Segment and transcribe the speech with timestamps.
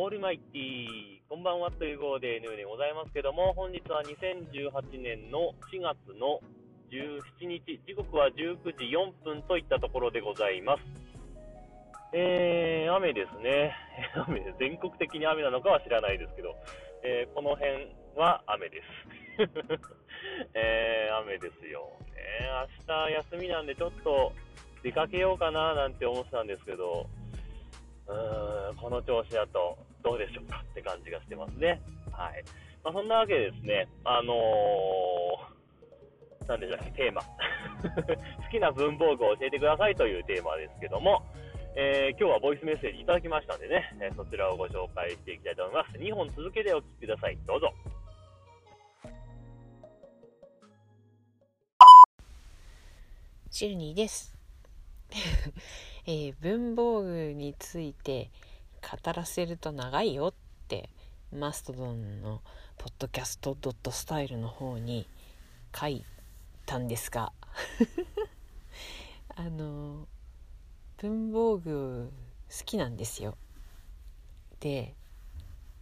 [0.00, 0.88] オールマイティー、
[1.28, 6.38] こんばんはという号で N でございますけども、本日は2018年の4月の
[6.86, 10.82] 17日、時刻は19時4分といったところでございます。
[12.12, 13.74] えー、雨ですね。
[14.14, 16.54] 雨全国的に雨なのかは知らないですけど、
[17.02, 18.86] えー、この辺は雨です。
[20.54, 21.90] えー、雨ですよ。
[22.14, 22.22] ね、
[22.86, 24.32] 明日休みなんでちょっと
[24.84, 27.10] 出かけようかななんて思ってたんですけど、
[28.06, 31.82] うーん、この調子だとどうでしょうかって感じがしてますね。
[32.10, 32.42] はい。
[32.82, 37.20] まあ、そんなわけでですね、あのー、なんでしたっけ、テーマ。
[38.48, 41.22] 好きな文房具を教えてくださいというテーマですけども、
[41.76, 45.98] えー、今日はボイスメッセージいただきましたんでね、えそちらをご紹介していきたいと思います。
[45.98, 47.36] 2本続けてお聞きください。
[47.46, 47.74] どうぞ。
[53.50, 54.34] シルニーです。
[56.06, 58.30] えー、文房具について
[58.90, 60.34] 語らせると長いよっ
[60.68, 60.88] て
[61.30, 62.40] マストドンの
[62.78, 65.06] ポッドキャストドットスタイルの方に
[65.78, 66.04] 書い
[66.64, 67.32] たんですが
[69.36, 70.08] あの
[70.96, 72.10] 文房具
[72.50, 73.36] 好きなんですよ。
[74.60, 74.94] で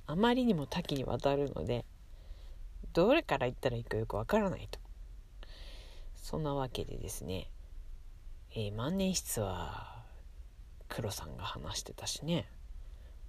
[0.07, 1.85] あまりにも多岐にわたるので
[2.93, 4.79] どれから言ったらいいかよくわからないと
[6.17, 7.51] そんなわけでですね、
[8.51, 10.03] えー、万年筆は
[10.89, 12.49] 黒さんが話してたしね。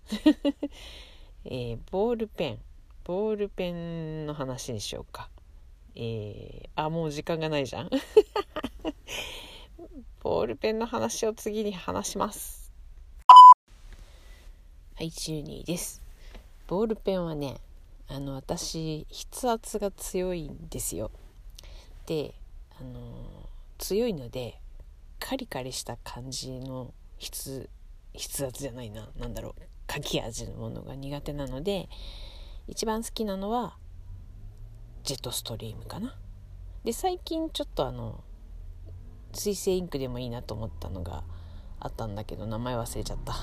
[1.46, 2.60] えー、ボールペン。
[3.04, 5.30] ボールペンの話にしようか。
[5.96, 7.90] えー、あ、もう時間がないじゃん。
[10.22, 12.72] ボールペンの話を次に話します。
[14.96, 16.02] はい、12です。
[16.68, 17.60] ボールペンはね、
[18.08, 21.12] あの、私、筆圧が強いんですよ。
[22.06, 22.34] で、
[22.80, 24.60] あの強いので、
[25.20, 27.70] カリカリした感じの筆
[28.18, 29.56] 筆圧じゃないな何だろう
[29.92, 31.90] 書き味のものが苦手なので
[32.68, 33.78] 一番好きなのは
[35.04, 36.16] ジェットストリームかな。
[36.84, 38.24] で最近ちょっとあの
[39.34, 41.24] 水性インクでもいいなと思ったのが
[41.80, 43.36] あったんだけど名前忘れちゃった。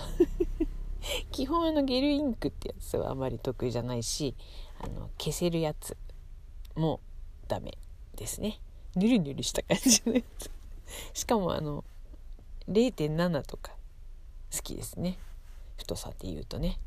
[1.32, 4.34] 基本あのゲルインクってやつはあまり得意じゃないし
[4.81, 5.97] あの消せるやつ
[6.75, 7.00] も
[7.49, 7.78] ダメ
[8.15, 8.61] ですね。
[8.97, 10.50] ぬるぬるした感じのやつ。
[11.12, 11.84] しかもあの
[12.69, 13.72] 0.7とか
[14.55, 15.19] 好きですね。
[15.77, 16.79] 太さって言うとね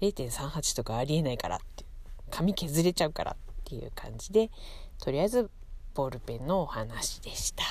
[0.00, 1.84] 0.38とかありえないからって
[2.30, 4.50] 紙削れちゃうからっていう感じで
[5.02, 5.50] とりあえず
[5.94, 7.64] ボールペンのお話でした。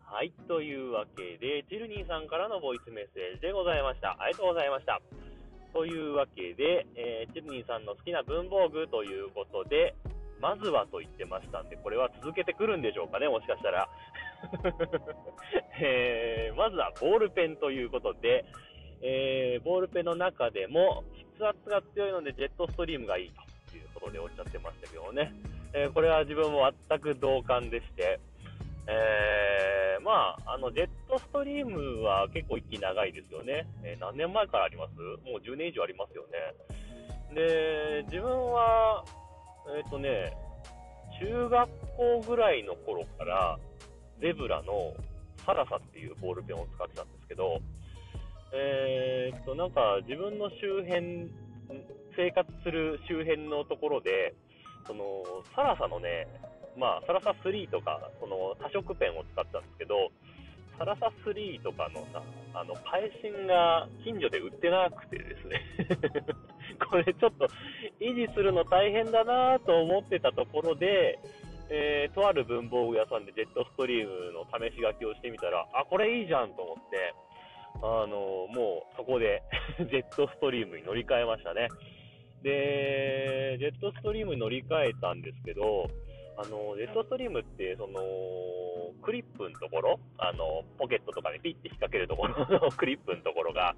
[0.00, 4.16] はいというわけでチルニーさんからのボイスメッセージでございました。
[4.20, 5.00] ありがとうございました。
[5.72, 9.96] というわけで、えー、チルニーさんの好きな文房具ということで
[10.44, 13.88] まずはと言ってましたんで、これは続けてくるんでしょうかね、もしかしたら。
[15.80, 18.44] えー、まずはボールペンということで、
[19.02, 21.04] えー、ボールペンの中でも
[21.38, 23.32] 筆圧が強いのでジェットストリームがいい
[23.70, 25.32] ということでおっしゃってましたけどね、
[25.72, 28.20] えー、これは自分も全く同感でして、
[28.86, 34.94] えー、まあ、あのジェットストリームは結構息長いですよね、え何年前からあります？
[34.98, 36.74] もう10年以上ありますよね。
[37.34, 39.04] で、自分は、
[39.76, 40.36] えっ、ー、とね、
[41.20, 43.58] 中学校ぐらいの頃から、
[44.20, 44.94] ゼブラの
[45.44, 47.60] サラサっていうボールペンを使ってたんですけど、
[48.52, 51.30] えー、っと、なんか自分の周辺、
[52.16, 54.34] 生活する周辺のところで、
[54.86, 55.04] その、
[55.54, 56.28] サラサのね、
[56.76, 60.10] まあ、サラサ3とか、その多色ペンを使ってたんですけど、
[60.78, 62.22] サラサ3とかのさ、
[62.54, 65.62] あの、パイシンが近所で売ってなくてですね。
[66.90, 67.46] これちょっと
[68.00, 71.18] 維持するの大変だなと思ってたところで、
[71.70, 77.14] えー、とある文房具屋さんでジェットストリームの試し書きをしてみたら、あ、これいいじゃんと思って、
[77.82, 79.42] あのもうそこで
[79.90, 81.68] ジェットストリームに乗り換えましたね。
[82.42, 85.88] で、ジェットストリームに乗り換えたんですけど、
[86.36, 88.00] あの、ジェットストリームって、その、
[89.02, 93.74] クリップのところ、あの、ポケットとかにピッて引っ掛けるところの クリップのところが、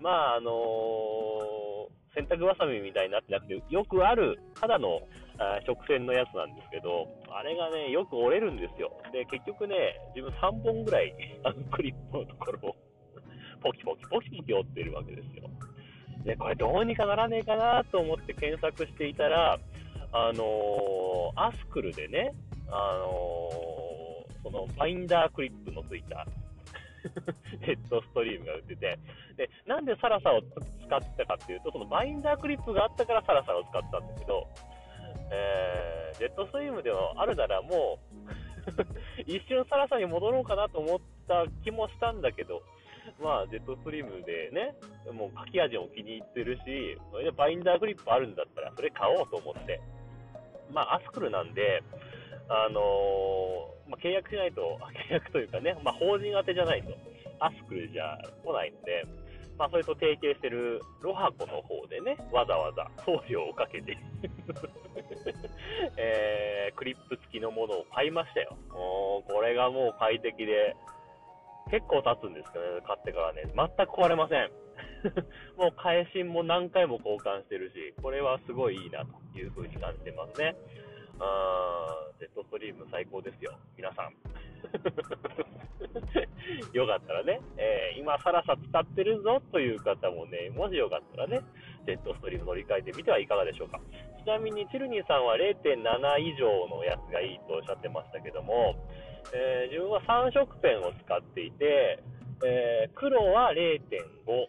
[0.00, 0.52] まあ、あの
[2.07, 5.00] 洗濯ばさみみたいになってなくて、よくある、ただの
[5.38, 8.92] あ直線のやつなんですけど、あれがね、よく折れるんですよ。
[9.12, 9.74] で、結局ね、
[10.14, 11.14] 自分3本ぐらい、
[11.44, 12.76] あのクリップのところを、
[13.62, 15.48] ポキポキポキポキ折ってるわけですよ。
[16.24, 19.58] で、これどうにかならねえかなと思って検索していたら、
[20.12, 22.34] あのー、アスクルでね、
[22.68, 26.26] あのー、そのバインダークリップのついた
[27.60, 28.98] ジェットストリームが売ってて、
[29.36, 34.46] で、なんでサラサを使ってたかっていうと、そのバインダークリップがあったからサラサを使ったんだけど、
[35.30, 38.18] えー、ジェットストリームではあるならもう
[39.26, 42.62] 一瞬サラサに戻ろうかなと思った気もしたんだけど、
[43.20, 44.74] まあ、ジェットストリームでね、
[45.12, 49.80] もう書き味も気に入ってるし、それでバインダーグリップあるんだったら、それ買おうと思って。
[50.72, 51.82] まあ、アスクルなんで、
[52.48, 54.78] あのー、まあ、契約しないと、
[55.10, 56.92] 契約というかね、まあ、法人宛てじゃないと、
[57.40, 59.04] アスクじゃ来ないんで、
[59.58, 63.98] まあ、それと提携してるロハコの方でね、わざわざ送料をかけて
[65.98, 68.56] えー、クリップ付きのものを買いましたよ。
[68.70, 70.74] これがもう快適で、
[71.70, 74.50] 結構経つんですけどね、買ってからね、全く壊れません。
[75.56, 80.56] もう返しも何回も交換してるし、これはすごいいいなという風に感じてますね。
[81.20, 84.12] あー、ジェットストリーム最高ですよ、皆さん。
[86.72, 91.40] よかったらね、えー、今さらさ使ってるぞという方もね、もしよかったらね、
[91.86, 93.80] ジェットストリーム乗り換えてみてはいかがでしょうか。
[94.24, 98.76] ちなみに、チルニーさんは0.7以上のやつがいいとおっしゃってましたけども、
[99.32, 102.02] えー、自分は3色ペンを使っていて、
[102.44, 104.48] えー、黒は0.5、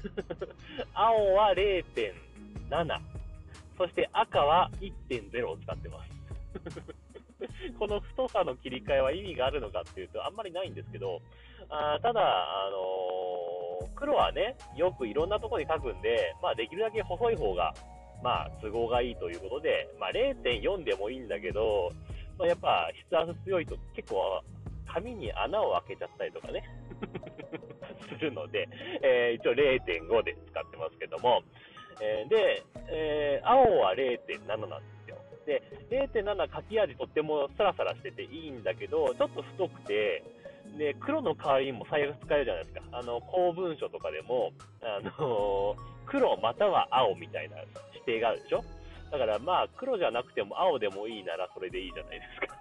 [0.94, 3.00] 青は0.7、
[3.80, 4.70] そして赤は
[5.08, 6.10] 1.0を使ってます。
[7.80, 11.22] この太さの切り替えは意味があるのかっていうと、あんまりないんですけど、
[11.70, 17.72] あただ、あのー、黒はね、よくいろんなところに書くんで、まあ、できるだけ細い方が、
[18.22, 21.90] まあ、都合がいいということで、まあ、0.4でもいいんだけど、
[22.36, 24.42] まあ、やっぱ筆圧強いと結構
[24.92, 26.62] 紙に穴を開けちゃったりとかね
[28.12, 28.68] するので、
[29.02, 31.42] えー、一応0.5で使ってますけども、
[32.00, 35.16] えー、で、えー、青は0.7なんですよ。
[35.46, 40.22] で、0.7書き味とってもサラサラしてていいんだけど、ちょっと太くて、
[40.78, 42.82] で、黒の代わりにも最悪使えるじゃないですか。
[42.92, 44.52] あの、公文書とかでも、
[44.82, 45.76] あの
[46.06, 47.56] 黒または青みたいな
[47.94, 48.64] 指定があるでしょ？
[49.10, 52.56] だからまあ黒じゃなくても青でもいいならそれでいいじゃないですか。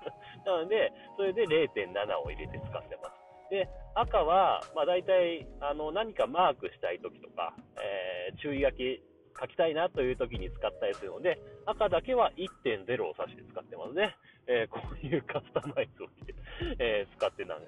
[0.46, 3.50] なので、それで0.7を入れて使ってます。
[3.52, 9.02] で、赤は、まあ大体、あの、何かマークしたい時とか、えー、注意書き
[9.40, 14.16] 書きたいなという時に使ったりするので、赤だけは1.0を指して使ってますね。
[14.48, 16.36] えー、こういう カスタマイズをして、
[16.80, 17.62] えー、使ってなん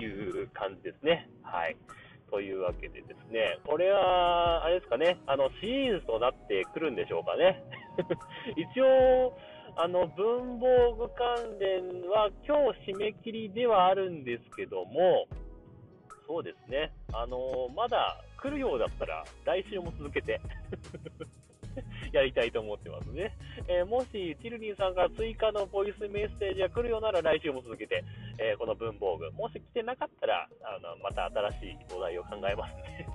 [0.00, 1.28] いう感じですね。
[1.42, 1.76] はい。
[2.30, 7.62] というわけでですね、これは、あれですかね、あの、シリーズとなってくるんでしょうかね。
[8.56, 9.36] 一応、
[9.76, 15.26] あの、文房具関連は今日締め切りではあるんですけども、
[16.26, 20.40] そうですね、あの、まだ来るようだったら、来週も続けて
[22.12, 23.36] やりたいと思ってますね。
[23.68, 28.02] えー、もし、チルリンさんから追加のボイスメッセージが来るようなら来週も続けて、
[28.38, 33.06] えー、この文房具、もし来てなかったら、あの、また新しいお題を考えますね。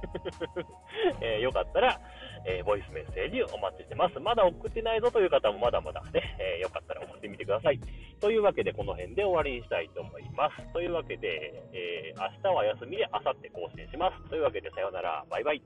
[1.21, 1.99] えー、よかったら、
[2.45, 4.19] えボイスメッセージお待ちしてます。
[4.19, 7.79] まだ送ってないぞという方もまだまだね、えよかったら送ってみてください。
[8.19, 10.73] というわけで、この辺で終わりにしたいと思います。
[10.73, 14.29] というわけで、え明日は休みで、明後日更新します。
[14.29, 15.25] というわけで、さようなら。
[15.29, 15.61] バイバイ。